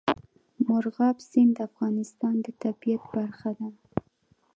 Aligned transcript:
مورغاب 0.67 1.17
سیند 1.29 1.51
د 1.55 1.59
افغانستان 1.69 2.35
د 2.45 2.47
طبیعت 2.63 3.03
برخه 3.15 3.49
ده. 3.59 3.67